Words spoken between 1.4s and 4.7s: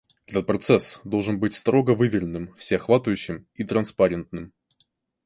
строго выверенным, всеохватывающим и транспарентным.